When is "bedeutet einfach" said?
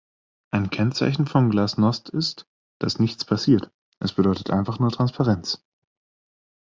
4.13-4.79